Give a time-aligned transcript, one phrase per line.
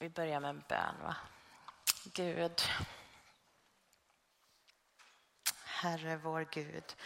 [0.00, 0.94] Vi börjar med en bön.
[1.02, 1.16] Va?
[2.04, 2.62] Gud,
[5.64, 6.96] Herre vår Gud,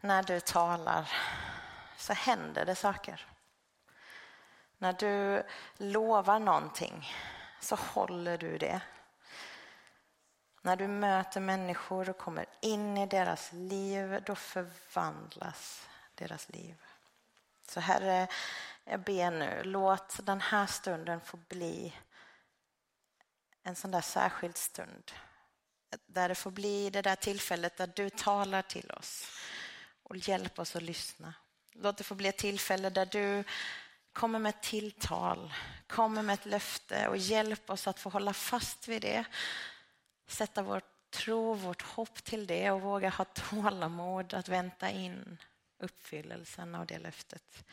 [0.00, 1.12] när du talar
[1.96, 3.26] så händer det saker.
[4.78, 5.42] När du
[5.76, 7.12] lovar någonting
[7.60, 8.80] så håller du det.
[10.62, 16.76] När du möter människor och kommer in i deras liv, då förvandlas deras liv.
[17.68, 18.28] Så Herre,
[18.90, 21.94] jag ber nu, låt den här stunden få bli
[23.62, 25.12] en sån där särskild stund.
[26.06, 29.30] Där det får bli det där tillfället där du talar till oss
[30.02, 31.34] och hjälper oss att lyssna.
[31.72, 33.44] Låt det få bli ett tillfälle där du
[34.12, 35.52] kommer med ett tilltal,
[35.86, 39.24] kommer med ett löfte och hjälp oss att få hålla fast vid det.
[40.26, 45.38] Sätta vår tro, vårt hopp till det och våga ha tålamod att vänta in
[45.78, 47.64] uppfyllelsen av det löftet.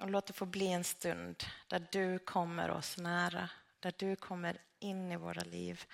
[0.00, 3.50] Och låt det få bli en stund där du kommer oss nära,
[3.80, 5.84] där du kommer in i våra liv.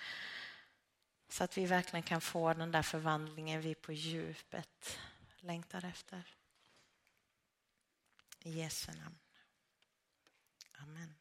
[1.29, 4.99] Så att vi verkligen kan få den där förvandlingen vi på djupet
[5.39, 6.35] längtar efter.
[8.39, 9.19] I Jesu namn.
[10.71, 11.13] Amen.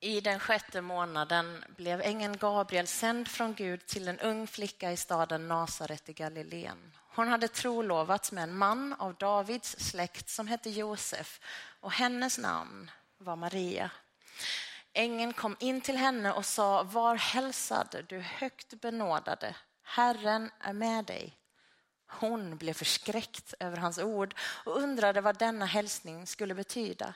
[0.00, 4.96] I den sjätte månaden blev ängeln Gabriel sänd från Gud till en ung flicka i
[4.96, 6.92] staden Nasaret i Galileen.
[7.14, 11.40] Hon hade trolovats med en man av Davids släkt som hette Josef
[11.80, 13.90] och hennes namn var Maria.
[14.92, 21.04] Ängeln kom in till henne och sa, var hälsad du högt benådade, Herren är med
[21.04, 21.36] dig.
[22.06, 27.14] Hon blev förskräckt över hans ord och undrade vad denna hälsning skulle betyda.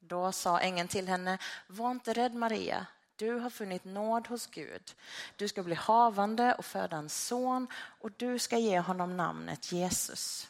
[0.00, 4.94] Då sa ängeln till henne, var inte rädd Maria, du har funnit nåd hos Gud.
[5.36, 10.48] Du ska bli havande och föda en son och du ska ge honom namnet Jesus.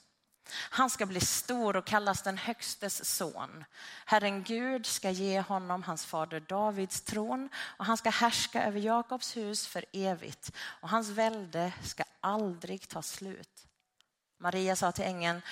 [0.53, 3.65] Han ska bli stor och kallas den högstes son.
[4.05, 9.37] Herren Gud ska ge honom hans fader Davids tron och han ska härska över Jakobs
[9.37, 13.67] hus för evigt och hans välde ska aldrig ta slut.
[14.39, 15.43] Maria sa till ängeln,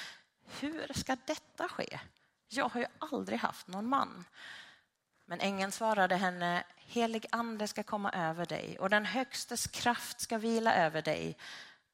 [0.60, 1.98] hur ska detta ske?
[2.48, 4.24] Jag har ju aldrig haft någon man.
[5.24, 10.38] Men ängeln svarade henne, helig ande ska komma över dig och den högstes kraft ska
[10.38, 11.36] vila över dig.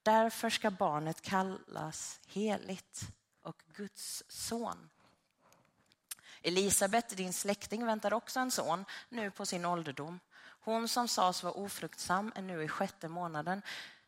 [0.03, 3.01] Därför ska barnet kallas heligt
[3.43, 4.91] och Guds son.
[6.43, 10.21] Elisabet, din släkting, väntar också en son nu på sin ålderdom.
[10.61, 13.63] Hon som sades vara ofruktsam är nu i sjätte månaden.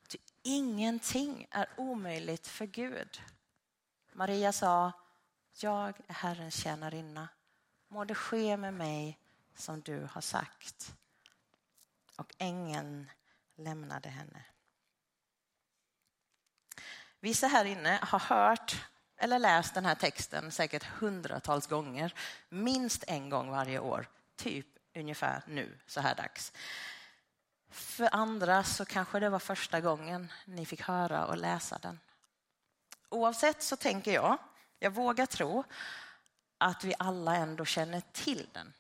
[0.08, 3.20] Ty ingenting är omöjligt för Gud.
[4.12, 4.92] Maria sa,
[5.62, 7.28] jag är Herrens tjänarinna.
[7.88, 9.18] Må det ske med mig
[9.54, 10.94] som du har sagt.
[12.16, 13.10] Och ängeln
[13.56, 14.44] lämnade henne.
[17.20, 22.14] Vissa här inne har hört eller läst den här texten säkert hundratals gånger,
[22.48, 26.52] minst en gång varje år, typ ungefär nu så här dags.
[27.70, 32.00] För andra så kanske det var första gången ni fick höra och läsa den.
[33.08, 34.38] Oavsett så tänker jag,
[34.78, 35.64] jag vågar tro,
[36.58, 38.72] att vi alla ändå känner till den.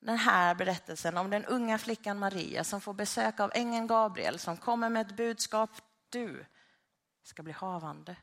[0.00, 4.56] Den här berättelsen om den unga flickan Maria som får besök av ängeln Gabriel som
[4.56, 5.70] kommer med ett budskap.
[6.08, 6.44] Du
[7.22, 8.16] ska bli havande.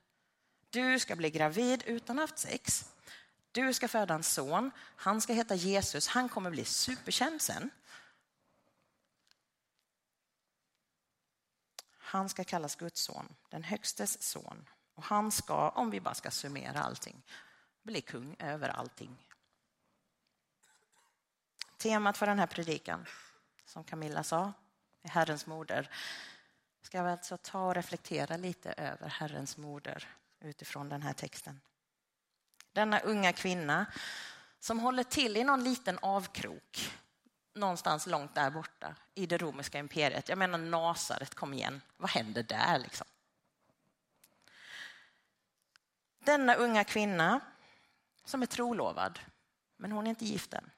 [0.69, 2.93] Du ska bli gravid utan att ha haft sex.
[3.51, 4.71] Du ska föda en son.
[4.95, 6.07] Han ska heta Jesus.
[6.07, 7.69] Han kommer bli superkänd sen.
[11.97, 14.65] Han ska kallas Guds son, den högstes son.
[14.99, 17.21] Och han ska, om vi bara ska summera allting,
[17.83, 19.27] bli kung över allting.
[21.77, 23.05] Temat för den här predikan,
[23.65, 24.53] som Camilla sa,
[25.03, 25.89] är Herrens moder.
[26.81, 30.07] Ska vi alltså ta och reflektera lite över Herrens moder
[30.39, 31.61] utifrån den här texten.
[32.71, 33.85] Denna unga kvinna
[34.59, 36.91] som håller till i någon liten avkrok
[37.53, 40.29] någonstans långt där borta i det romerska imperiet.
[40.29, 43.07] Jag menar Nasaret, kom igen, vad händer där liksom?
[46.29, 47.39] Denna unga kvinna
[48.25, 49.19] som är trolovad,
[49.77, 50.71] men hon är inte gift än.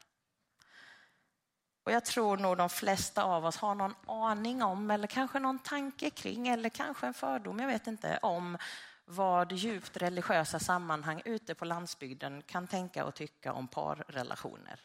[1.83, 5.59] Och jag tror nog de flesta av oss har någon aning om, eller kanske någon
[5.59, 8.57] tanke kring, eller kanske en fördom, jag vet inte, om
[9.05, 14.79] vad djupt religiösa sammanhang ute på landsbygden kan tänka och tycka om parrelationer.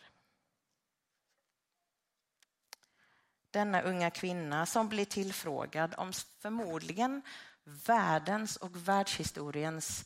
[3.51, 7.23] Denna unga kvinna som blir tillfrågad om förmodligen
[7.65, 10.05] världens och världshistoriens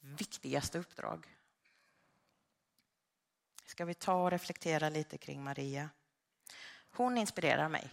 [0.00, 1.36] viktigaste uppdrag.
[3.64, 5.90] Ska vi ta och reflektera lite kring Maria?
[6.90, 7.90] Hon inspirerar mig.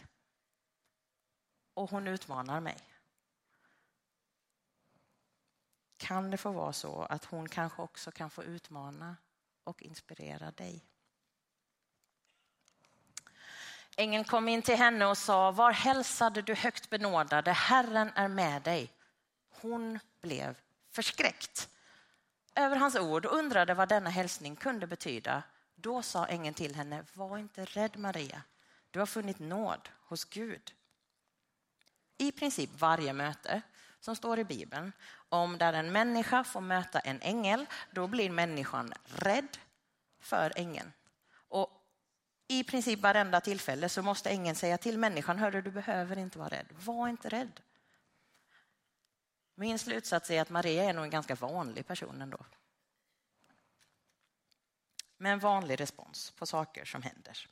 [1.74, 2.78] Och hon utmanar mig.
[5.98, 9.16] Kan det få vara så att hon kanske också kan få utmana
[9.64, 10.86] och inspirera dig.
[13.96, 18.62] Ängeln kom in till henne och sa, var hälsade du högt benådade, Herren är med
[18.62, 18.94] dig.
[19.50, 20.58] Hon blev
[20.92, 21.70] förskräckt
[22.58, 25.44] över hans ord och undrade vad denna hälsning kunde betyda.
[25.76, 28.42] Då sa ängeln till henne, var inte rädd Maria,
[28.92, 30.72] du har funnit nåd hos Gud.
[32.18, 33.62] I princip varje möte
[34.00, 34.92] som står i Bibeln
[35.30, 39.58] om där en människa får möta en ängel, då blir människan rädd
[40.20, 40.94] för ängeln.
[41.34, 41.70] Och
[42.48, 46.50] i princip varenda tillfälle så måste ängeln säga till människan, hörru du behöver inte vara
[46.50, 47.60] rädd, var inte rädd.
[49.60, 52.46] Min slutsats är att Maria är nog en ganska vanlig person ändå.
[55.18, 57.48] Med en vanlig respons på saker som händer.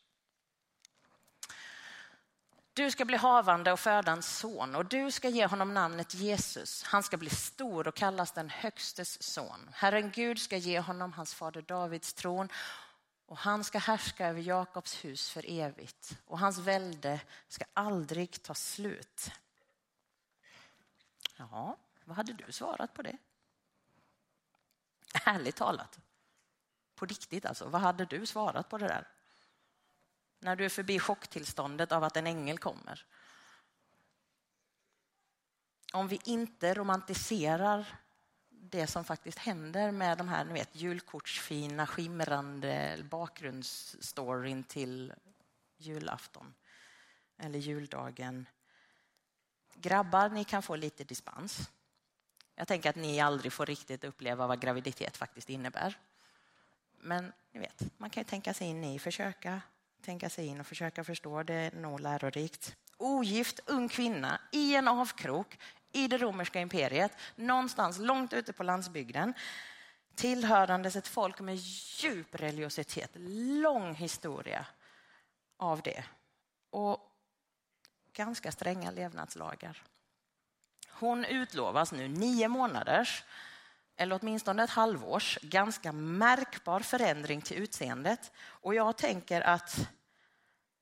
[2.74, 6.84] Du ska bli havande och föda en son och du ska ge honom namnet Jesus.
[6.84, 9.69] Han ska bli stor och kallas den högstes son.
[9.74, 12.50] Herren Gud ska ge honom hans fader Davids tron
[13.25, 18.54] och han ska härska över Jakobs hus för evigt och hans välde ska aldrig ta
[18.54, 19.31] slut.
[21.38, 23.18] Ja, vad hade du svarat på det?
[25.25, 26.00] Ärligt talat.
[26.96, 29.07] På riktigt alltså, vad hade du svarat på det där?
[30.40, 33.06] När du är förbi chocktillståndet av att en ängel kommer.
[35.94, 38.00] Om vi inte romantiserar
[38.50, 45.13] det som faktiskt händer med de här ni vet, julkortsfina, skimrande bakgrundsstoryn till
[45.78, 46.54] julafton
[47.38, 48.46] eller juldagen.
[49.74, 51.69] Grabbar, ni kan få lite dispens.
[52.56, 55.98] Jag tänker att ni aldrig får riktigt uppleva vad graviditet faktiskt innebär.
[57.00, 59.62] Men ni vet, man kan ju tänka sig in i, försöka
[60.02, 61.44] tänka sig in och försöka förstå.
[61.44, 62.75] Det är nog lärorikt.
[62.98, 65.57] Ogift ung kvinna i en avkrok
[65.92, 69.34] i det romerska imperiet, någonstans långt ute på landsbygden
[70.16, 73.12] tillhörandes ett folk med djup religiositet,
[73.62, 74.66] lång historia
[75.57, 76.04] av det
[76.69, 77.12] och
[78.13, 79.84] ganska stränga levnadslagar.
[81.00, 83.24] Hon utlovas nu nio månaders,
[83.95, 88.31] eller åtminstone ett halvårs, ganska märkbar förändring till utseendet.
[88.38, 89.89] Och jag tänker att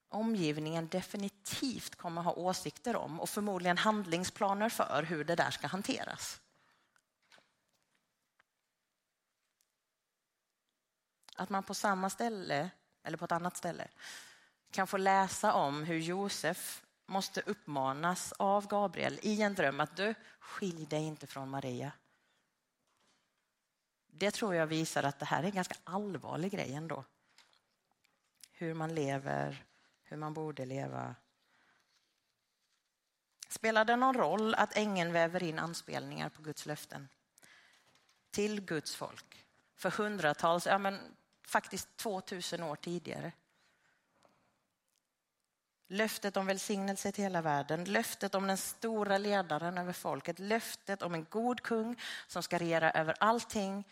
[0.09, 6.41] omgivningen definitivt kommer ha åsikter om och förmodligen handlingsplaner för hur det där ska hanteras.
[11.35, 12.69] Att man på samma ställe,
[13.03, 13.87] eller på ett annat ställe,
[14.71, 16.83] kan få läsa om hur Josef
[17.13, 21.91] måste uppmanas av Gabriel i en dröm att du, skilj dig inte från Maria.
[24.07, 27.03] Det tror jag visar att det här är en ganska allvarlig grej ändå.
[28.51, 29.65] Hur man lever,
[30.03, 31.15] hur man borde leva.
[33.49, 37.09] Spelar det någon roll att ängeln väver in anspelningar på Guds löften?
[38.31, 39.45] Till Guds folk
[39.75, 43.31] för hundratals, ja men faktiskt 2000 år tidigare.
[45.93, 51.13] Löftet om välsignelse till hela världen, löftet om den stora ledaren över folket, löftet om
[51.13, 53.87] en god kung som ska regera över allting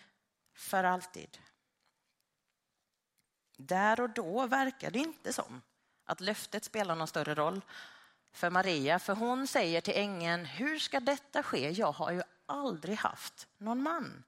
[0.54, 1.38] för alltid.
[3.58, 5.62] Där och då verkar det inte som
[6.06, 7.62] att löftet spelar någon större roll
[8.32, 11.70] för Maria, för hon säger till ängeln, hur ska detta ske?
[11.70, 14.24] Jag har ju aldrig haft någon man.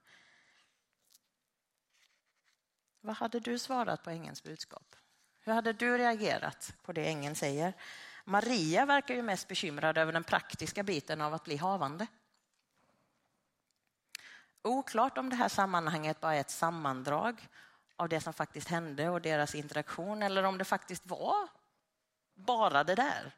[3.00, 4.96] Vad hade du svarat på ängelns budskap?
[5.44, 7.72] Hur hade du reagerat på det ängeln säger?
[8.24, 12.06] Maria verkar ju mest bekymrad över den praktiska biten av att bli havande.
[14.62, 17.48] Oklart om det här sammanhanget bara är ett sammandrag
[17.96, 21.48] av det som faktiskt hände och deras interaktion eller om det faktiskt var
[22.34, 23.34] bara det där.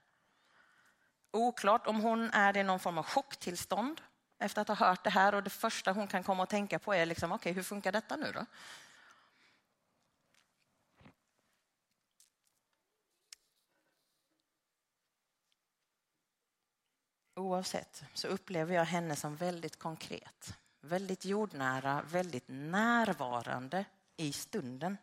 [1.30, 4.00] Oklart om hon är i någon form av chocktillstånd
[4.38, 6.94] efter att ha hört det här och det första hon kan komma att tänka på
[6.94, 8.46] är liksom, okay, hur funkar detta nu då?
[17.36, 23.84] Oavsett så upplever jag henne som väldigt konkret, väldigt jordnära, väldigt närvarande
[24.16, 24.96] i stunden.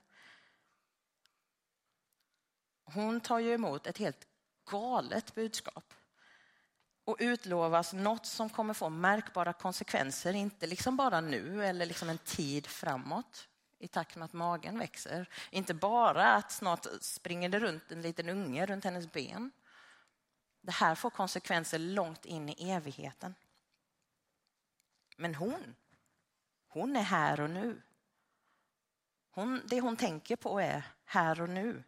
[2.86, 4.28] Hon tar ju emot ett helt
[4.72, 5.94] galet budskap
[7.06, 12.18] och utlovas något som kommer få märkbara konsekvenser, inte liksom bara nu eller liksom en
[12.18, 13.48] tid framåt
[13.80, 15.30] i takt med att magen växer.
[15.52, 19.52] Inte bara att snart springer det runt en liten unge runt hennes ben.
[20.64, 23.36] Det här får konsekvenser långt in i evigheten.
[25.18, 25.76] Men hon,
[26.68, 27.82] hon är här och nu.
[29.32, 31.84] Hon, det hon tänker på är här och nu.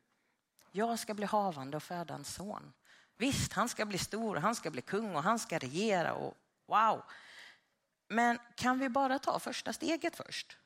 [0.72, 2.74] Jag ska bli havande och föda en son.
[3.17, 7.03] Visst, han ska bli stor, han ska bli kung och han ska regera och wow.
[8.08, 10.58] Men kan vi bara ta första steget först?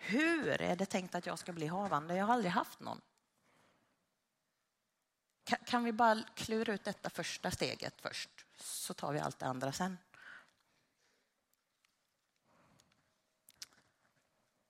[0.00, 2.16] hur är det tänkt att jag ska bli havande?
[2.16, 3.00] Jag har aldrig haft någon.
[5.56, 9.72] Kan vi bara klura ut detta första steget först, så tar vi allt det andra
[9.72, 9.98] sen.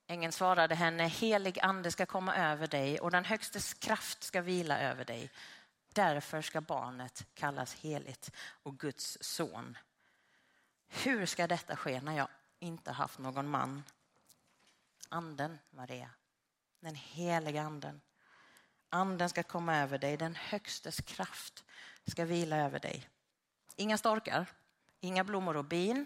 [0.07, 4.79] Ängeln svarade henne, helig ande ska komma över dig och den högstes kraft ska vila
[4.79, 5.31] över dig.
[5.93, 8.31] Därför ska barnet kallas heligt
[8.63, 9.77] och Guds son.
[10.87, 12.27] Hur ska detta ske när jag
[12.59, 13.83] inte haft någon man?
[15.09, 16.09] Anden, Maria,
[16.79, 18.01] den heliga anden.
[18.93, 21.63] Anden ska komma över dig, den högstes kraft
[22.07, 23.09] ska vila över dig.
[23.75, 24.45] Inga storkar,
[24.99, 26.05] inga blommor och bin,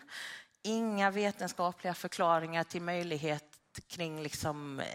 [0.61, 4.85] inga vetenskapliga förklaringar till möjlighet kring liksom eh,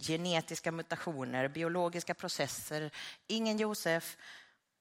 [0.00, 2.90] genetiska mutationer, biologiska processer.
[3.26, 4.16] Ingen Josef,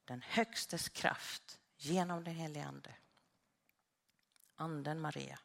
[0.06, 2.94] den högstes kraft genom den helige Ande.
[4.56, 5.40] Anden Maria.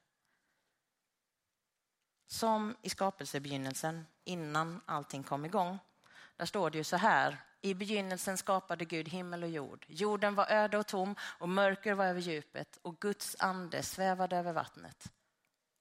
[2.26, 5.78] Som i skapelsebegynnelsen, innan allting kom igång.
[6.38, 7.37] Där står det ju så här.
[7.61, 9.87] I begynnelsen skapade Gud himmel och jord.
[9.88, 14.52] Jorden var öde och tom och mörker var över djupet och Guds ande svävade över
[14.52, 15.12] vattnet.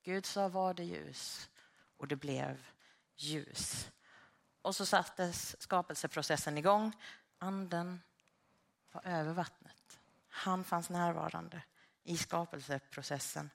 [0.04, 1.50] Gud sa var det ljus
[1.98, 2.66] och det blev
[3.16, 3.92] ljus.
[4.62, 6.94] Och så sattes skapelseprocessen igång.
[7.38, 8.02] Anden
[8.92, 10.00] var över vattnet.
[10.30, 11.62] Han fanns närvarande
[12.04, 13.50] i skapelseprocessen.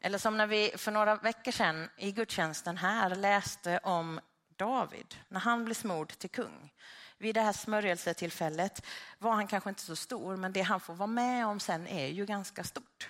[0.00, 4.20] Eller som när vi för några veckor sedan i gudstjänsten här läste om
[4.60, 6.72] David när han blev smord till kung.
[7.18, 8.86] Vid det här smörjelsetillfället
[9.18, 12.06] var han kanske inte så stor, men det han får vara med om sen är
[12.06, 13.08] ju ganska stort.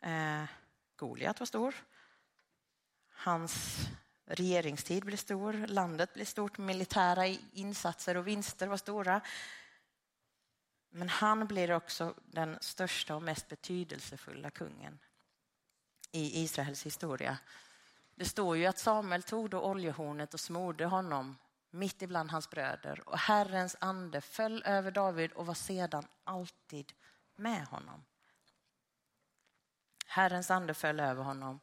[0.00, 0.44] Eh,
[0.96, 1.74] Goliat var stor.
[3.12, 3.78] Hans
[4.26, 9.20] regeringstid blev stor, landet blev stort, militära insatser och vinster var stora.
[10.90, 14.98] Men han blir också den största och mest betydelsefulla kungen
[16.12, 17.38] i Israels historia.
[18.14, 21.38] Det står ju att Samuel tog då oljehornet och smorde honom
[21.70, 26.92] mitt ibland hans bröder och Herrens ande föll över David och var sedan alltid
[27.34, 28.04] med honom.
[30.06, 31.60] Herrens ande föll över honom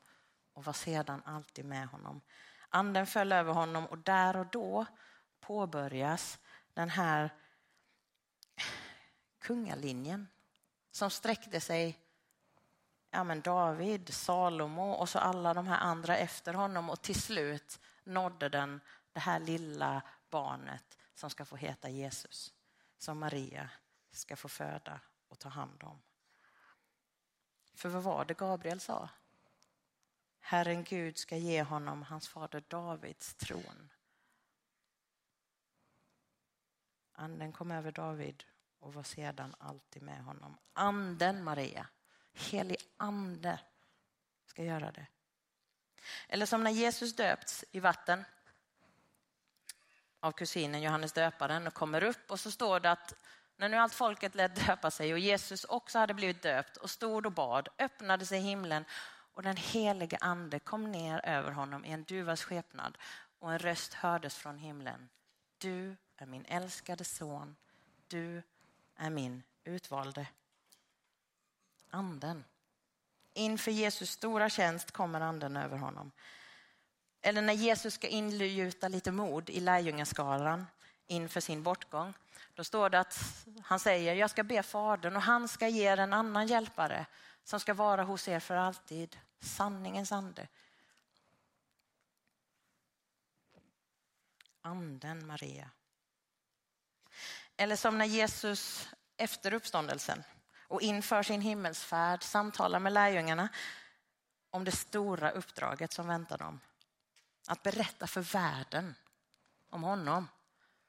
[0.54, 2.22] och var sedan alltid med honom.
[2.70, 4.86] Anden föll över honom och där och då
[5.40, 6.40] påbörjas
[6.74, 7.30] den här
[9.40, 10.28] kungalinjen
[10.92, 12.00] som sträckte sig
[13.12, 17.80] ja, men David, Salomo och så alla de här andra efter honom och till slut
[18.04, 18.82] nådde den
[19.14, 22.54] det här lilla barnet som ska få heta Jesus,
[22.98, 23.70] som Maria
[24.12, 26.02] ska få föda och ta hand om.
[27.74, 29.10] För vad var det Gabriel sa?
[30.40, 33.90] Herren Gud ska ge honom hans fader Davids tron.
[37.14, 38.44] Anden kom över David
[38.80, 40.58] och var sedan alltid med honom.
[40.74, 41.88] Anden Maria,
[42.34, 43.60] helig ande
[44.46, 45.06] ska göra det.
[46.28, 48.26] Eller som när Jesus döpts i vatten
[50.20, 53.14] av kusinen Johannes döparen och kommer upp och så står det att
[53.58, 57.26] när nu allt folket lät döpa sig och Jesus också hade blivit döpt och stod
[57.26, 58.86] och bad öppnade sig himlen
[59.34, 62.98] och den helige ande kom ner över honom i en duvas skepnad
[63.40, 65.10] och en röst hördes från himlen.
[65.58, 67.56] Du är min älskade son,
[68.08, 68.44] du
[68.96, 70.28] är min utvalde.
[71.90, 72.44] Anden.
[73.34, 76.12] Inför Jesus stora tjänst kommer anden över honom.
[77.22, 80.66] Eller när Jesus ska ingjuta lite mod i lärjungaskaran
[81.08, 82.14] inför sin bortgång.
[82.54, 85.98] Då står det att han säger, jag ska be Fadern och han ska ge er
[85.98, 87.06] en annan hjälpare
[87.44, 89.18] som ska vara hos er för alltid.
[89.40, 90.48] Sanningens ande.
[94.62, 95.70] Anden Maria.
[97.58, 100.24] Eller som när Jesus efter uppståndelsen
[100.70, 103.50] och inför sin himmelsfärd samtalar med lärjungarna
[104.50, 106.60] om det stora uppdraget som väntar dem.
[107.48, 108.96] Att berätta för världen
[109.70, 110.28] om honom.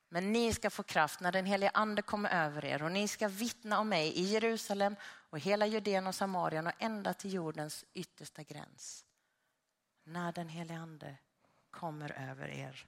[0.08, 3.28] Men ni ska få kraft när den helige ande kommer över er och ni ska
[3.28, 8.42] vittna om mig i Jerusalem och hela Judeen och Samarien och ända till jordens yttersta
[8.42, 9.04] gräns.
[10.04, 11.16] När den helige ande
[11.70, 12.86] kommer över er.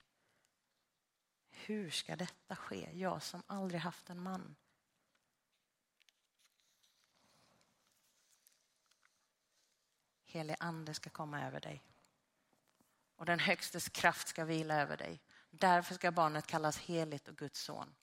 [1.50, 2.88] Hur ska detta ske?
[2.92, 4.54] Jag som aldrig haft en man.
[10.32, 11.82] Helig ande ska komma över dig.
[13.16, 15.20] Och den högstes kraft ska vila över dig.
[15.50, 17.94] Därför ska barnet kallas heligt och Guds son.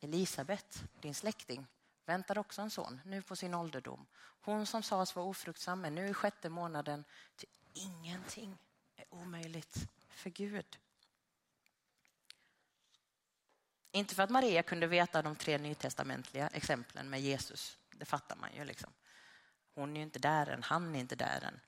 [0.00, 1.66] Elisabet, din släkting,
[2.04, 4.06] väntar också en son, nu på sin ålderdom.
[4.40, 7.04] Hon som sades vara ofruktsam, men nu i sjätte månaden,
[7.36, 8.58] till ingenting
[8.96, 10.78] är omöjligt för Gud.
[13.90, 18.54] Inte för att Maria kunde veta de tre nytestamentliga exemplen med Jesus, det fattar man
[18.54, 18.64] ju.
[18.64, 18.92] liksom.
[19.74, 21.60] Hon är ju inte där än, han är inte där än.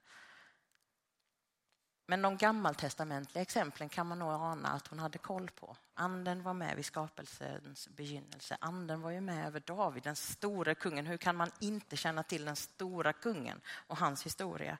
[2.09, 5.77] Men de gammaltestamentliga exemplen kan man nog ana att hon hade koll på.
[5.95, 8.57] Anden var med vid skapelsens begynnelse.
[8.61, 11.07] Anden var ju med över David, den stora kungen.
[11.07, 14.79] Hur kan man inte känna till den stora kungen och hans historia?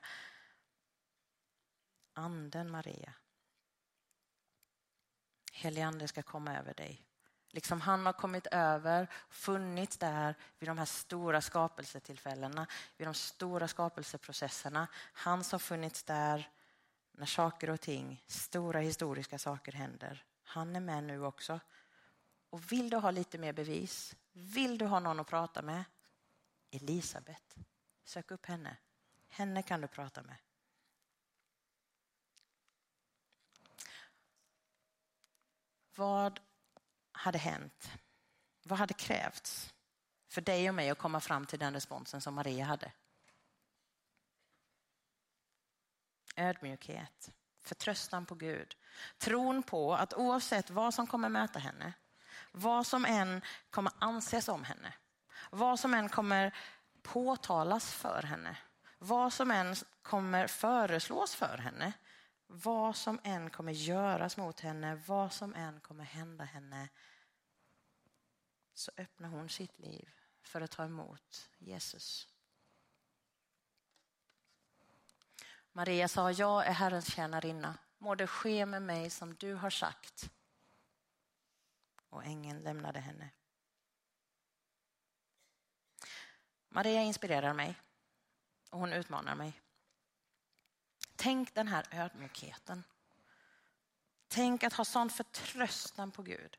[2.13, 3.13] Anden Maria.
[5.53, 7.06] Helige Ande ska komma över dig.
[7.49, 13.67] Liksom han har kommit över, funnits där vid de här stora skapelsetillfällena, vid de stora
[13.67, 14.87] skapelseprocesserna.
[15.13, 16.49] Han som funnits där
[17.11, 20.25] när saker och ting, stora historiska saker händer.
[20.43, 21.59] Han är med nu också.
[22.49, 25.83] Och vill du ha lite mer bevis, vill du ha någon att prata med,
[26.71, 27.55] Elisabet,
[28.03, 28.77] sök upp henne.
[29.29, 30.35] Henne kan du prata med.
[35.95, 36.39] Vad
[37.17, 37.91] hade hänt?
[38.63, 39.73] Vad hade krävts
[40.29, 42.91] för dig och mig att komma fram till den responsen som Maria hade?
[46.37, 47.31] ödmjukhet,
[47.63, 48.75] förtröstan på Gud.
[49.17, 51.93] Tron på att oavsett vad som kommer möta henne,
[52.51, 54.93] vad som än kommer anses om henne,
[55.51, 56.55] vad som än kommer
[57.03, 58.57] påtalas för henne,
[58.97, 61.93] vad som än kommer föreslås för henne,
[62.47, 66.89] vad som än kommer göras mot henne, vad som än kommer hända henne,
[68.73, 70.09] så öppnar hon sitt liv
[70.41, 72.27] för att ta emot Jesus.
[75.71, 77.77] Maria sa, jag är Herrens tjänarinna.
[77.97, 80.31] Må det ske med mig som du har sagt.
[82.09, 83.29] Och ängeln lämnade henne.
[86.69, 87.75] Maria inspirerar mig
[88.69, 89.61] och hon utmanar mig.
[91.17, 92.83] Tänk den här ödmjukheten.
[94.27, 96.57] Tänk att ha sån förtröstan på Gud.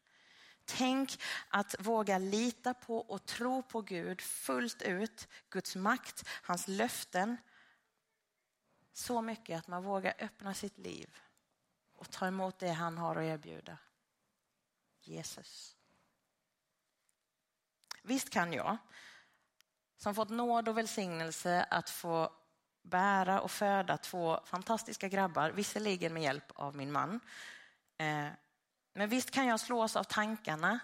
[0.65, 7.37] Tänk att våga lita på och tro på Gud fullt ut, Guds makt, hans löften,
[8.93, 11.17] så mycket att man vågar öppna sitt liv
[11.95, 13.79] och ta emot det han har att erbjuda.
[15.01, 15.77] Jesus.
[18.03, 18.77] Visst kan jag,
[19.97, 22.33] som fått nåd och välsignelse att få
[22.89, 27.21] bära och föda två fantastiska grabbar, visserligen med hjälp av min man.
[27.99, 28.27] Eh,
[28.93, 30.79] men visst kan jag slås av tankarna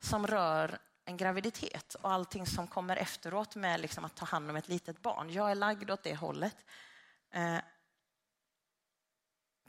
[0.00, 4.56] som rör en graviditet och allting som kommer efteråt med liksom att ta hand om
[4.56, 5.30] ett litet barn.
[5.30, 6.56] Jag är lagd åt det hållet.
[7.30, 7.58] Eh,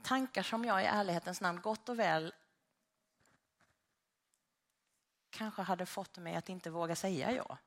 [0.02, 2.34] tankar som jag i ärlighetens namn gott och väl
[5.30, 7.58] kanske hade fått mig att inte våga säga ja.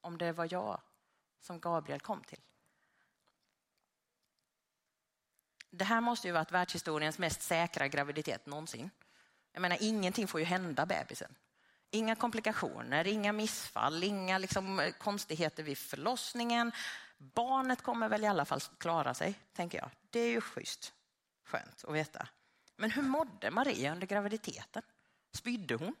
[0.00, 0.80] Om det var jag
[1.46, 2.40] som Gabriel kom till.
[5.70, 8.90] Det här måste ju varit världshistoriens mest säkra graviditet någonsin.
[9.52, 11.34] Jag menar, ingenting får ju hända bebisen.
[11.90, 16.72] Inga komplikationer, inga missfall, inga liksom konstigheter vid förlossningen.
[17.18, 19.90] Barnet kommer väl i alla fall klara sig, tänker jag.
[20.10, 20.92] Det är ju schysst.
[21.44, 22.28] Skönt att veta.
[22.76, 24.82] Men hur mådde Maria under graviditeten?
[25.32, 25.94] Spydde hon?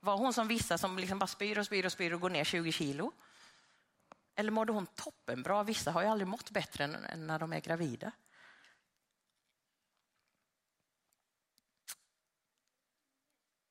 [0.00, 2.44] Var hon som vissa som liksom bara spyr och spyr och spyr och går ner
[2.44, 3.12] 20 kilo?
[4.34, 5.62] Eller mådde hon toppenbra?
[5.62, 8.12] Vissa har ju aldrig mått bättre än när de är gravida.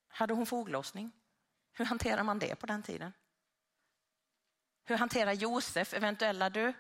[0.08, 1.12] Hade hon foglossning?
[1.72, 3.14] Hur hanterar man det på den tiden?
[4.84, 6.74] Hur hanterar Josef eventuella du,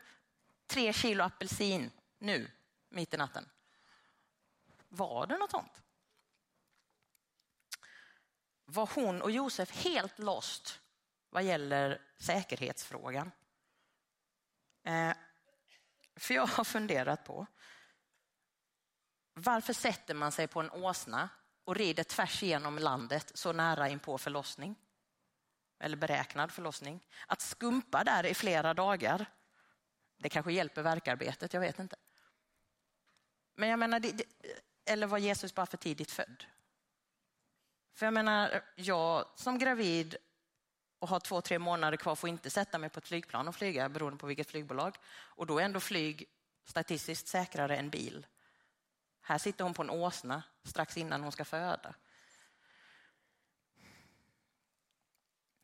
[0.67, 2.51] tre kilo apelsin nu
[2.89, 3.49] mitt i natten?
[4.89, 5.83] Var det något sånt?
[8.65, 10.79] Var hon och Josef helt lost
[11.29, 13.31] vad gäller säkerhetsfrågan?
[14.83, 15.13] Eh,
[16.15, 17.47] för jag har funderat på
[19.33, 21.29] varför sätter man sig på en åsna
[21.63, 24.75] och rider tvärs igenom landet så nära in på förlossning?
[25.83, 27.07] eller beräknad förlossning.
[27.27, 29.25] Att skumpa där i flera dagar,
[30.17, 31.95] det kanske hjälper verkarbetet, jag vet inte.
[33.55, 34.01] Men jag menar,
[34.85, 36.45] eller var Jesus bara för tidigt född?
[37.93, 40.15] För jag menar, jag som gravid
[41.03, 43.89] och har två, tre månader kvar får inte sätta mig på ett flygplan och flyga
[43.89, 44.97] beroende på vilket flygbolag.
[45.13, 46.25] Och då är ändå flyg
[46.65, 48.27] statistiskt säkrare än bil.
[49.21, 51.95] Här sitter hon på en åsna strax innan hon ska föda.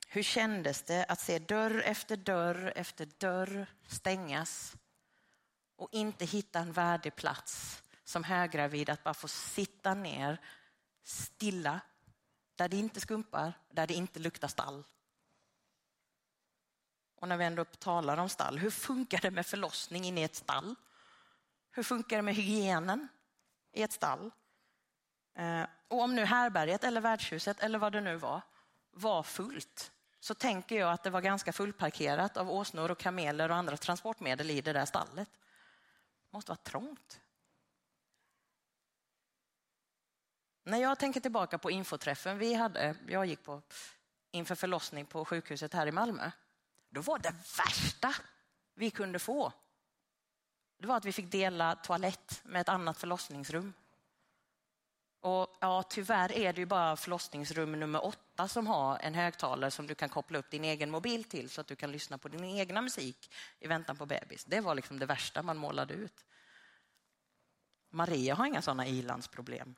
[0.07, 4.75] Hur kändes det att se dörr efter dörr efter dörr stängas
[5.75, 10.41] och inte hitta en värdig plats som höggravid att bara få sitta ner
[11.03, 11.79] stilla
[12.55, 14.83] där det inte skumpar, där det inte luktar stall.
[17.19, 20.35] Och när vi ändå talar om stall, hur funkar det med förlossning inne i ett
[20.35, 20.75] stall?
[21.71, 23.07] Hur funkar det med hygienen
[23.71, 24.31] i ett stall?
[25.35, 28.41] Eh, och om nu härberget eller värdshuset eller vad det nu var,
[28.91, 33.55] var fullt, så tänker jag att det var ganska fullparkerat av åsnor och kameler och
[33.55, 35.29] andra transportmedel i det där stallet.
[35.33, 37.21] Det måste vara trångt.
[40.63, 43.61] När jag tänker tillbaka på infoträffen vi hade, jag gick på
[44.31, 46.31] inför förlossning på sjukhuset här i Malmö.
[46.89, 48.15] Då var det värsta
[48.73, 49.53] vi kunde få,
[50.79, 53.73] det var att vi fick dela toalett med ett annat förlossningsrum.
[55.21, 59.87] Och ja, tyvärr är det ju bara förlossningsrum nummer åtta som har en högtalare som
[59.87, 62.43] du kan koppla upp din egen mobil till så att du kan lyssna på din
[62.43, 64.45] egna musik i väntan på bebis.
[64.45, 66.25] Det var liksom det värsta man målade ut.
[67.89, 69.75] Maria har inga sådana ilandsproblem.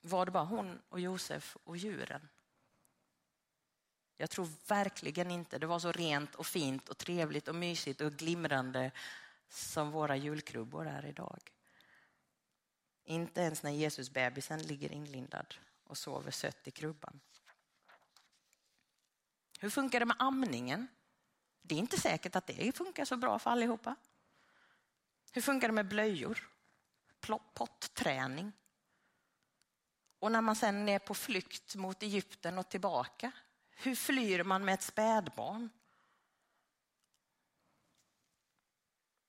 [0.00, 2.28] Var det bara hon och Josef och djuren?
[4.20, 8.12] Jag tror verkligen inte det var så rent och fint och trevligt och mysigt och
[8.12, 8.90] glimrande
[9.48, 11.52] som våra julkrubbor är idag.
[13.04, 15.54] Inte ens när Jesusbebisen ligger inlindad
[15.84, 17.20] och sover sött i krubban.
[19.60, 20.88] Hur funkar det med amningen?
[21.62, 23.96] Det är inte säkert att det funkar så bra för allihopa.
[25.32, 26.50] Hur funkar det med blöjor?
[27.54, 28.52] Potträning?
[30.18, 33.32] Och när man sen är på flykt mot Egypten och tillbaka,
[33.80, 35.70] hur flyr man med ett spädbarn?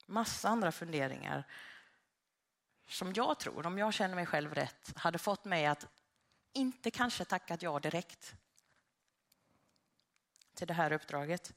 [0.06, 1.44] Massa andra funderingar
[2.86, 5.86] som jag tror, om jag känner mig själv rätt, hade fått mig att
[6.52, 8.34] inte kanske tackat ja direkt
[10.54, 11.52] till det här uppdraget.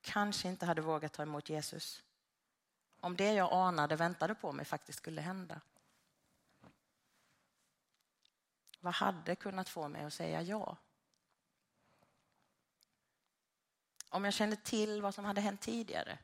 [0.00, 2.02] Kanske inte hade vågat ta emot Jesus.
[3.00, 5.60] Om det jag anade väntade på mig faktiskt skulle hända.
[8.80, 10.76] Vad hade kunnat få mig att säga ja?
[14.08, 16.18] Om jag kände till vad som hade hänt tidigare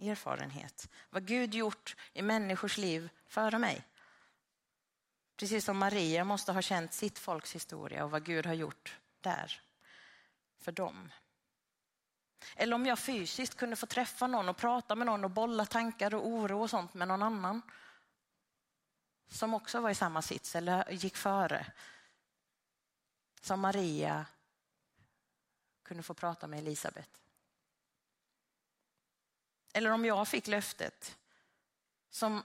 [0.00, 0.88] erfarenhet.
[1.10, 3.84] Vad Gud gjort i människors liv före mig.
[5.36, 9.60] Precis som Maria måste ha känt sitt folks historia och vad Gud har gjort där
[10.58, 11.12] för dem.
[12.56, 16.14] Eller om jag fysiskt kunde få träffa någon och prata med någon och bolla tankar
[16.14, 17.62] och oro och sånt med någon annan
[19.28, 21.66] som också var i samma sits eller gick före.
[23.40, 24.26] Som Maria
[25.86, 27.22] kunde få prata med Elisabet.
[29.72, 31.18] Eller om jag fick löftet.
[32.10, 32.42] Som,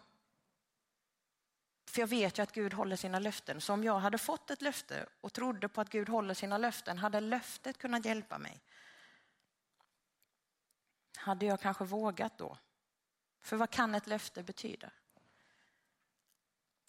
[1.85, 3.61] för jag vet ju att Gud håller sina löften.
[3.61, 6.97] Så om jag hade fått ett löfte och trodde på att Gud håller sina löften,
[6.97, 8.61] hade löftet kunnat hjälpa mig?
[11.17, 12.57] Hade jag kanske vågat då?
[13.41, 14.91] För vad kan ett löfte betyda?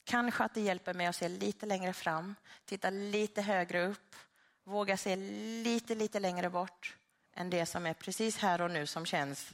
[0.05, 2.35] Kanske att det hjälper mig att se lite längre fram,
[2.65, 4.17] titta lite högre upp,
[4.64, 6.96] våga se lite, lite längre bort
[7.33, 9.53] än det som är precis här och nu som känns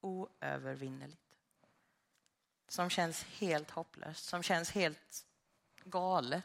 [0.00, 1.20] oövervinneligt.
[2.68, 5.26] Som känns helt hopplöst, som känns helt
[5.84, 6.44] galet.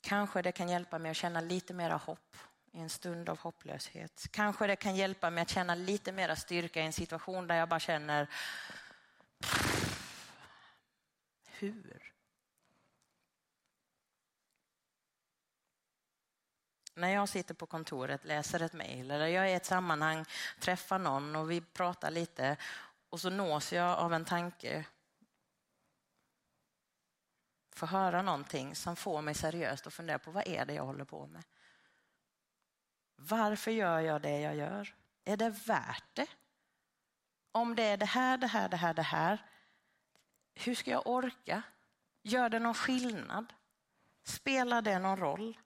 [0.00, 2.36] Kanske det kan hjälpa mig att känna lite mera hopp
[2.72, 4.26] i en stund av hopplöshet.
[4.30, 7.68] Kanske det kan hjälpa mig att känna lite mera styrka i en situation där jag
[7.68, 8.28] bara känner
[11.62, 12.12] hur?
[16.94, 20.24] När jag sitter på kontoret, läser ett mejl eller jag är i ett sammanhang,
[20.58, 22.56] träffar någon och vi pratar lite
[23.10, 24.86] och så nås jag av en tanke.
[27.74, 31.04] Får höra någonting som får mig seriöst att fundera på vad är det jag håller
[31.04, 31.42] på med?
[33.16, 34.94] Varför gör jag det jag gör?
[35.24, 36.26] Är det värt det?
[37.52, 39.46] Om det är det här, det här, det här, det här.
[40.64, 41.62] Hur ska jag orka?
[42.22, 43.52] Gör det någon skillnad?
[44.22, 45.58] Spelar det någon roll?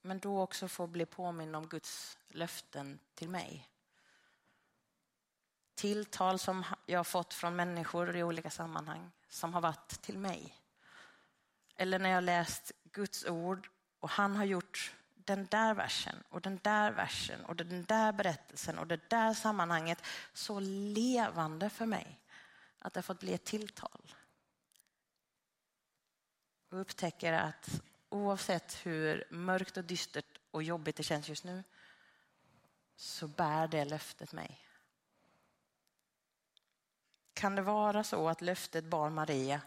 [0.00, 3.68] Men då också få bli påminn om Guds löften till mig.
[5.74, 10.56] Tilltal som jag har fått från människor i olika sammanhang som har varit till mig.
[11.76, 13.68] Eller när jag läst Guds ord
[13.98, 18.78] och han har gjort den där versen och den där versen och den där berättelsen
[18.78, 22.20] och det där sammanhanget så levande för mig
[22.78, 24.14] att det har fått bli ett tilltal.
[26.70, 31.64] Och upptäcker att oavsett hur mörkt och dystert och jobbigt det känns just nu
[32.96, 34.58] så bär det löftet mig.
[37.34, 39.60] Kan det vara så att löftet bar Maria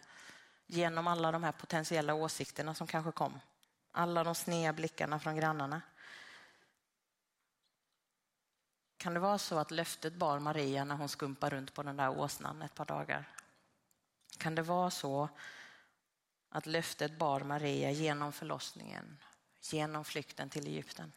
[0.65, 3.39] genom alla de här potentiella åsikterna som kanske kom?
[3.97, 5.81] Alla de sneda blickarna från grannarna.
[8.97, 12.09] Kan det vara så att löftet bar Maria när hon skumpar runt på den där
[12.09, 13.29] åsnan ett par dagar?
[14.37, 15.29] Kan det vara så
[16.49, 19.17] att löftet bar Maria genom förlossningen,
[19.61, 21.11] genom flykten till Egypten?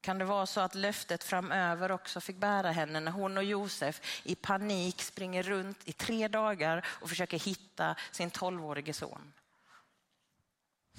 [0.00, 4.22] Kan det vara så att löftet framöver också fick bära henne när hon och Josef
[4.24, 9.32] i panik springer runt i tre dagar och försöker hitta sin tolvårige son?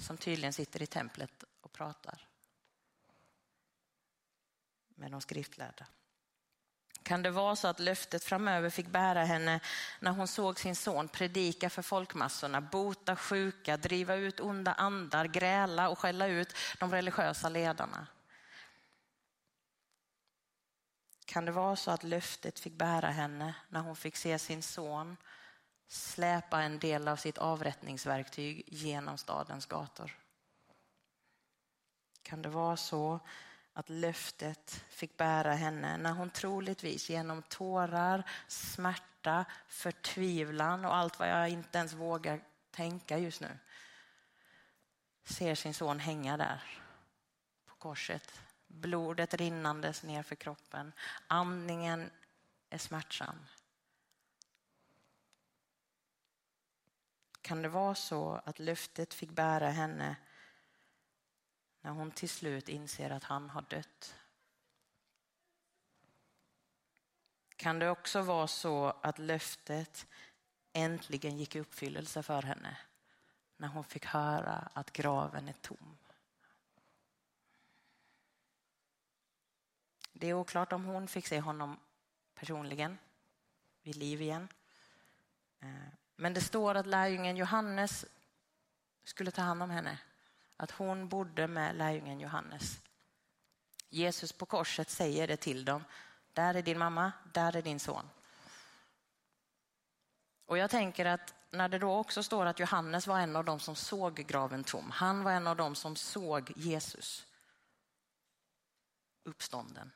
[0.00, 2.28] Som tydligen sitter i templet och pratar
[4.94, 5.86] med de skriftlärda.
[7.02, 9.60] Kan det vara så att löftet framöver fick bära henne
[10.00, 15.88] när hon såg sin son predika för folkmassorna, bota sjuka, driva ut onda andar, gräla
[15.88, 18.06] och skälla ut de religiösa ledarna?
[21.24, 25.16] Kan det vara så att löftet fick bära henne när hon fick se sin son
[25.92, 30.16] släpa en del av sitt avrättningsverktyg genom stadens gator?
[32.22, 33.20] Kan det vara så
[33.72, 41.28] att löftet fick bära henne när hon troligtvis genom tårar, smärta, förtvivlan och allt vad
[41.28, 43.58] jag inte ens vågar tänka just nu
[45.24, 46.62] ser sin son hänga där
[47.66, 48.40] på korset.
[48.66, 50.92] Blodet rinnandes ner för kroppen.
[51.26, 52.10] Andningen
[52.70, 53.36] är smärtsam.
[57.50, 60.16] Kan det vara så att löftet fick bära henne
[61.80, 64.14] när hon till slut inser att han har dött.
[67.56, 70.06] Kan det också vara så att löftet
[70.72, 72.76] äntligen gick i uppfyllelse för henne
[73.56, 75.96] när hon fick höra att graven är tom?
[80.12, 81.80] Det är oklart om hon fick se honom
[82.34, 82.98] personligen
[83.82, 84.48] vid liv igen.
[85.60, 88.06] Eh, men det står att lärjungen Johannes
[89.04, 89.98] skulle ta hand om henne
[90.56, 92.80] att hon bodde med lärjungen Johannes.
[93.88, 95.84] Jesus på korset säger det till dem.
[96.32, 98.08] Där är din mamma, där är din son.
[100.46, 103.60] Och jag tänker att när det då också står att Johannes var en av dem
[103.60, 104.90] som såg graven tom.
[104.90, 107.26] Han var en av dem som såg Jesus
[109.24, 109.92] uppstånden.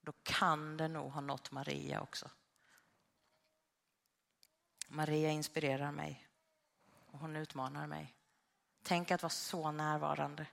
[0.00, 2.30] Då kan det nog ha nått Maria också.
[4.94, 6.26] Maria inspirerar mig
[7.10, 8.14] och hon utmanar mig.
[8.82, 10.46] Tänk att vara så närvarande.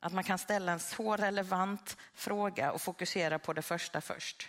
[0.00, 4.48] Att man kan ställa en så relevant fråga och fokusera på det första först.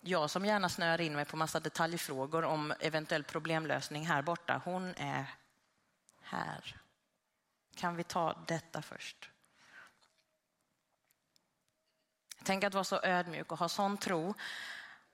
[0.00, 4.94] Jag som gärna snöar in mig på massa detaljfrågor om eventuell problemlösning här borta, hon
[4.96, 5.26] är
[6.22, 6.80] här.
[7.74, 9.30] Kan vi ta detta först?
[12.42, 14.34] Tänk att vara så ödmjuk och ha sån tro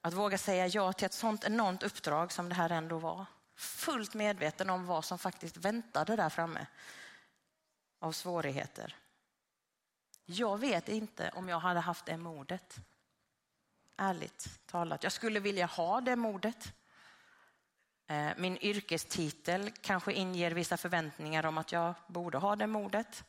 [0.02, 4.14] att våga säga ja till ett sånt enormt uppdrag som det här ändå var fullt
[4.14, 6.66] medveten om vad som faktiskt väntade där framme
[7.98, 8.96] av svårigheter.
[10.24, 12.76] Jag vet inte om jag hade haft det modet.
[13.96, 15.02] Ärligt talat.
[15.02, 16.72] Jag skulle vilja ha det modet.
[18.06, 23.24] Eh, min yrkestitel kanske inger vissa förväntningar om att jag borde ha det modet.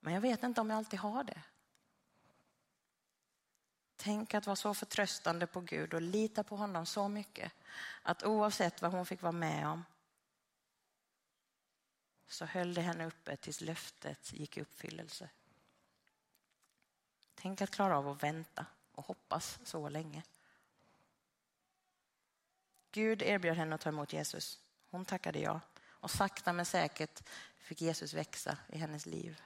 [0.00, 1.42] Men jag vet inte om jag alltid har det.
[4.04, 7.52] Tänk att vara så förtröstande på Gud och lita på honom så mycket
[8.02, 9.84] att oavsett vad hon fick vara med om
[12.26, 15.28] så höll det henne uppe tills löftet gick i uppfyllelse.
[17.34, 20.22] Tänk att klara av att vänta och hoppas så länge.
[22.90, 24.60] Gud erbjöd henne att ta emot Jesus.
[24.90, 29.42] Hon tackade ja och sakta men säkert fick Jesus växa i hennes liv.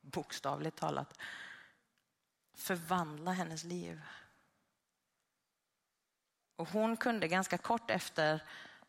[0.00, 1.18] Bokstavligt talat
[2.56, 4.02] förvandla hennes liv.
[6.56, 8.42] Och hon kunde ganska kort efter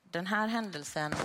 [0.03, 1.15] den här händelsen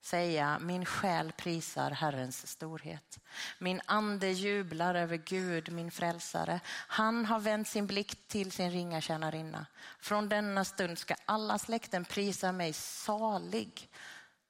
[0.00, 3.18] säga min själ prisar Herrens storhet.
[3.58, 6.60] Min ande jublar över Gud, min frälsare.
[6.66, 9.66] Han har vänt sin blick till sin ringa tjänarinna.
[10.00, 13.90] Från denna stund ska alla släkten prisa mig salig.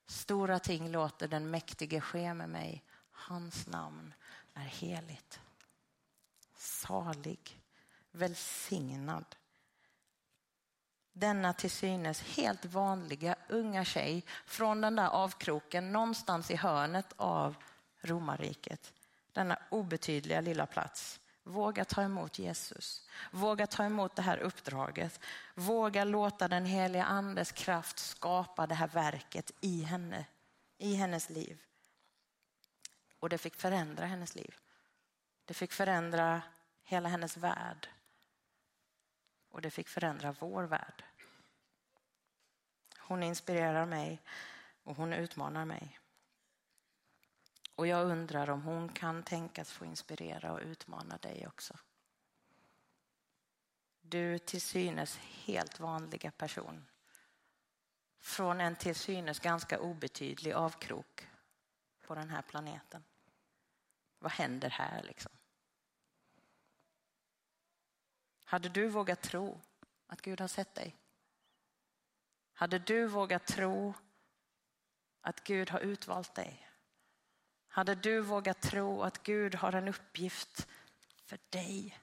[0.07, 2.85] Stora ting låter den mäktige ske med mig.
[3.13, 4.15] Hans namn
[4.55, 5.41] är heligt
[6.69, 7.63] salig,
[8.13, 9.37] välsignad.
[11.13, 17.57] Denna till synes helt vanliga unga tjej från den där avkroken någonstans i hörnet av
[18.01, 18.93] romarriket.
[19.33, 21.21] Denna obetydliga lilla plats.
[21.43, 23.07] Våga ta emot Jesus.
[23.31, 25.21] Våga ta emot det här uppdraget.
[25.55, 30.25] Våga låta den heliga andes kraft skapa det här verket i henne,
[30.79, 31.59] i hennes liv.
[33.19, 34.55] Och det fick förändra hennes liv.
[35.45, 36.43] Det fick förändra
[36.89, 37.89] hela hennes värld.
[39.49, 41.05] Och det fick förändra vår värld.
[42.99, 44.23] Hon inspirerar mig
[44.83, 45.99] och hon utmanar mig.
[47.75, 51.79] Och jag undrar om hon kan tänkas få inspirera och utmana dig också.
[54.01, 56.87] Du till synes helt vanliga person.
[58.19, 61.29] Från en till synes ganska obetydlig avkrok
[62.07, 63.05] på den här planeten.
[64.19, 65.33] Vad händer här liksom?
[68.49, 69.61] Hade du vågat tro
[70.07, 70.97] att Gud har sett dig?
[72.53, 73.95] Hade du vågat tro
[75.21, 76.71] att Gud har utvalt dig?
[77.69, 80.69] Hade du vågat tro att Gud har en uppgift
[81.25, 81.99] för dig?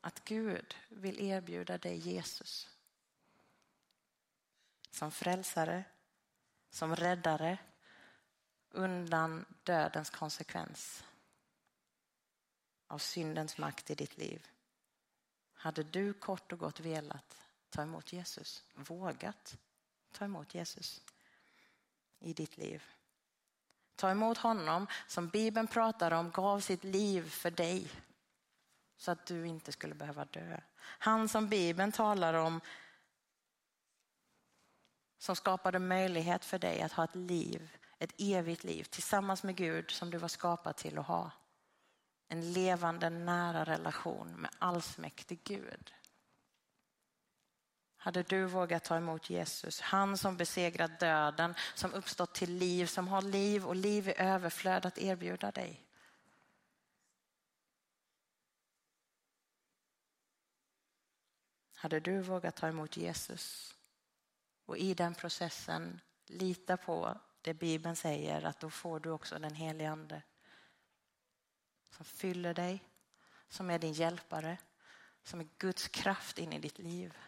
[0.00, 2.68] Att Gud vill erbjuda dig Jesus
[4.90, 5.84] som frälsare,
[6.70, 7.58] som räddare
[8.70, 11.04] undan dödens konsekvens
[12.88, 14.46] av syndens makt i ditt liv.
[15.54, 17.36] Hade du kort och gott velat
[17.70, 19.56] ta emot Jesus, vågat
[20.12, 21.02] ta emot Jesus
[22.18, 22.82] i ditt liv.
[23.96, 27.90] Ta emot honom som Bibeln pratar om gav sitt liv för dig
[28.96, 30.60] så att du inte skulle behöva dö.
[30.80, 32.60] Han som Bibeln talar om
[35.18, 39.90] som skapade möjlighet för dig att ha ett liv, ett evigt liv tillsammans med Gud
[39.90, 41.30] som du var skapad till att ha.
[42.28, 45.94] En levande nära relation med allsmäktig Gud.
[47.96, 53.08] Hade du vågat ta emot Jesus, han som besegrat döden, som uppstått till liv, som
[53.08, 55.84] har liv och liv i överflöd att erbjuda dig.
[61.74, 63.74] Hade du vågat ta emot Jesus
[64.66, 69.54] och i den processen lita på det Bibeln säger att då får du också den
[69.54, 70.22] helige Ande
[71.90, 72.84] som fyller dig,
[73.48, 74.58] som är din hjälpare,
[75.22, 77.18] som är Guds kraft in i ditt liv.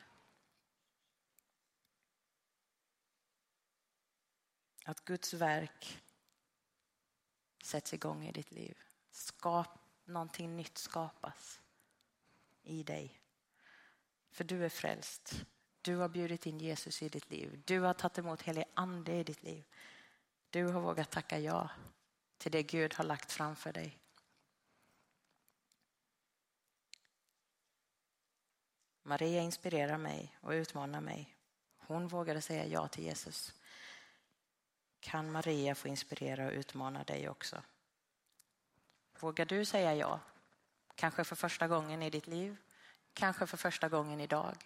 [4.84, 6.02] Att Guds verk
[7.62, 8.78] sätts igång i ditt liv.
[9.10, 11.60] Skap, någonting nytt skapas
[12.62, 13.20] i dig.
[14.30, 15.44] För du är frälst.
[15.82, 17.62] Du har bjudit in Jesus i ditt liv.
[17.64, 19.64] Du har tagit emot helig ande i ditt liv.
[20.50, 21.70] Du har vågat tacka ja
[22.38, 23.98] till det Gud har lagt framför dig.
[29.02, 31.36] Maria inspirerar mig och utmanar mig.
[31.78, 33.54] Hon vågade säga ja till Jesus.
[35.00, 37.62] Kan Maria få inspirera och utmana dig också?
[39.20, 40.20] Vågar du säga ja?
[40.94, 42.56] Kanske för första gången i ditt liv?
[43.14, 44.56] Kanske för första gången idag?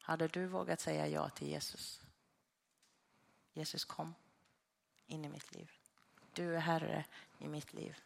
[0.00, 2.00] Hade du vågat säga ja till Jesus?
[3.52, 4.14] Jesus kom
[5.06, 5.70] in i mitt liv.
[6.32, 7.04] Du är Herre
[7.38, 7.96] i mitt liv.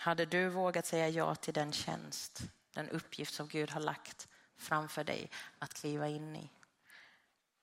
[0.00, 2.42] Hade du vågat säga ja till den tjänst,
[2.74, 6.50] den uppgift som Gud har lagt framför dig att kliva in i?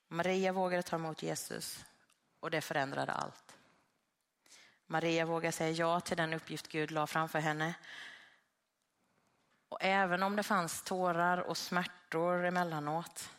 [0.07, 1.85] Maria vågade ta emot Jesus
[2.39, 3.57] och det förändrade allt.
[4.85, 7.75] Maria vågade säga ja till den uppgift Gud la framför henne.
[9.69, 13.29] Och även om det fanns tårar och smärtor emellanåt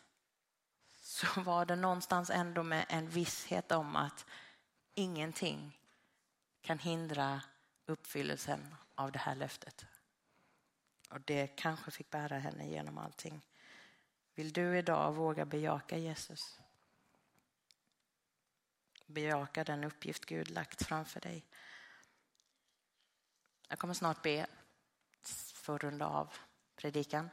[0.93, 4.27] så var det någonstans ändå med en visshet om att
[4.95, 5.81] ingenting
[6.61, 7.43] kan hindra
[7.87, 9.87] uppfyllelsen av det här löftet.
[11.11, 13.47] Och det kanske fick bära henne genom allting.
[14.35, 16.61] Vill du idag våga bejaka Jesus?
[19.07, 21.47] Bejaka den uppgift Gud lagt framför dig.
[23.69, 24.47] Jag kommer snart be
[25.55, 26.35] för att runda av
[26.77, 27.31] predikan.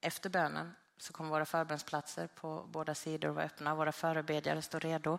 [0.00, 3.74] Efter bönen så kommer våra förbönsplatser på båda sidor vara öppna.
[3.74, 5.18] Våra förebedjare står redo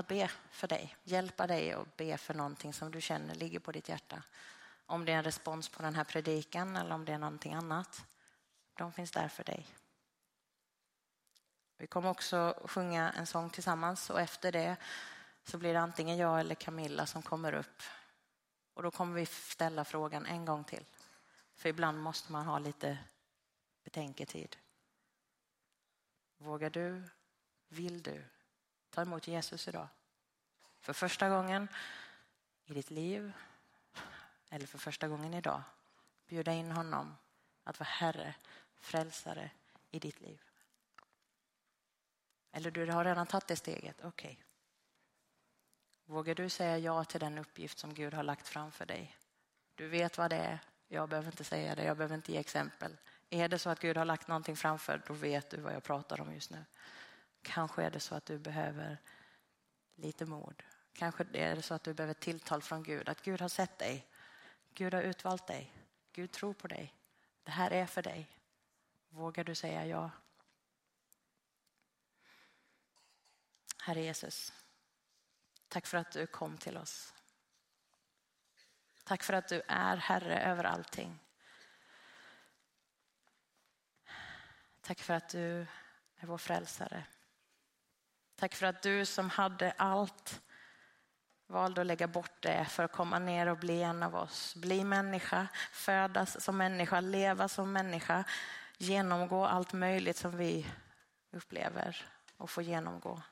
[0.00, 3.72] att be för dig, hjälpa dig och be för någonting som du känner ligger på
[3.72, 4.22] ditt hjärta.
[4.86, 8.04] Om det är en respons på den här predikan eller om det är någonting annat.
[8.74, 9.66] De finns där för dig.
[11.76, 14.76] Vi kommer också sjunga en sång tillsammans och efter det
[15.44, 17.82] så blir det antingen jag eller Camilla som kommer upp.
[18.74, 20.84] Och då kommer vi ställa frågan en gång till.
[21.54, 22.98] För ibland måste man ha lite
[23.84, 24.56] betänketid.
[26.38, 27.02] Vågar du?
[27.68, 28.24] Vill du
[28.90, 29.88] ta emot Jesus idag?
[30.80, 31.68] För första gången
[32.64, 33.32] i ditt liv
[34.50, 35.62] eller för första gången idag.
[36.26, 37.16] Bjuda in honom
[37.64, 38.34] att vara Herre,
[38.80, 39.50] frälsare
[39.90, 40.40] i ditt liv.
[42.52, 44.32] Eller du har redan tagit det steget, okej.
[44.32, 44.36] Okay.
[46.04, 49.16] Vågar du säga ja till den uppgift som Gud har lagt framför dig?
[49.74, 50.58] Du vet vad det är.
[50.88, 52.96] Jag behöver inte säga det, jag behöver inte ge exempel.
[53.30, 56.20] Är det så att Gud har lagt någonting framför, då vet du vad jag pratar
[56.20, 56.64] om just nu.
[57.42, 58.98] Kanske är det så att du behöver
[59.94, 60.62] lite mod.
[60.92, 64.06] Kanske är det så att du behöver tilltal från Gud, att Gud har sett dig.
[64.74, 65.72] Gud har utvalt dig.
[66.12, 66.94] Gud tror på dig.
[67.42, 68.30] Det här är för dig.
[69.08, 70.10] Vågar du säga ja?
[73.82, 74.52] Herre Jesus,
[75.68, 77.14] tack för att du kom till oss.
[79.04, 81.18] Tack för att du är Herre över allting.
[84.80, 85.66] Tack för att du
[86.16, 87.06] är vår frälsare.
[88.40, 90.40] Tack för att du som hade allt
[91.46, 94.54] valde att lägga bort det för att komma ner och bli en av oss.
[94.54, 98.24] Bli människa, födas som människa, leva som människa,
[98.78, 100.66] genomgå allt möjligt som vi
[101.32, 103.22] upplever och får genomgå.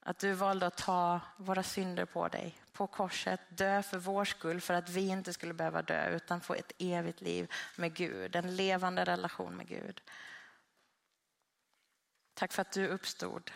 [0.00, 4.60] Att du valde att ta våra synder på dig, på korset, dö för vår skull
[4.60, 8.56] för att vi inte skulle behöva dö utan få ett evigt liv med Gud, en
[8.56, 10.00] levande relation med Gud.
[12.34, 13.50] Tack för att du uppstod.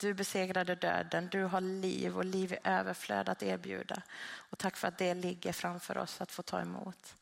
[0.00, 4.02] Du besegrade döden, du har liv och liv i överflöd att erbjuda.
[4.20, 7.16] Och tack för att det ligger framför oss att få ta emot.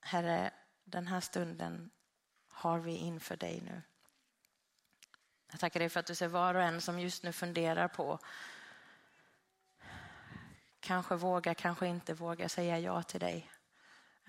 [0.00, 0.50] Herre,
[0.84, 1.90] den här stunden
[2.48, 3.82] har vi inför dig nu.
[5.50, 8.18] Jag tackar dig för att du ser var och en som just nu funderar på
[10.80, 13.50] kanske vågar, kanske inte vågar säga ja till dig.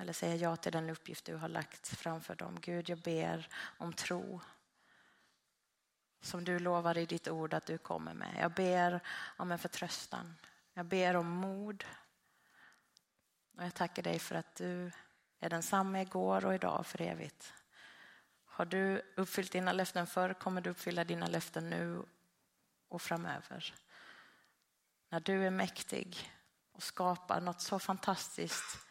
[0.01, 2.59] Eller säga ja till den uppgift du har lagt framför dem.
[2.61, 3.47] Gud, jag ber
[3.77, 4.41] om tro
[6.21, 8.37] som du lovar i ditt ord att du kommer med.
[8.39, 8.99] Jag ber
[9.37, 10.35] om en förtröstan.
[10.73, 11.83] Jag ber om mod.
[13.57, 14.91] Och jag tackar dig för att du
[15.39, 17.53] är densamma igår och idag för evigt.
[18.45, 22.03] Har du uppfyllt dina löften förr kommer du uppfylla dina löften nu
[22.87, 23.73] och framöver.
[25.09, 26.31] När du är mäktig
[26.71, 28.90] och skapar något så fantastiskt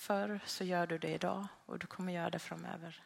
[0.00, 3.04] förr så gör du det idag och du kommer göra det framöver.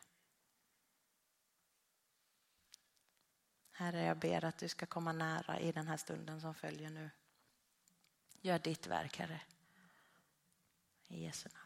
[3.70, 7.10] Herre, jag ber att du ska komma nära i den här stunden som följer nu.
[8.40, 9.40] Gör ditt verk, Herre.
[11.08, 11.63] I Jesu namn.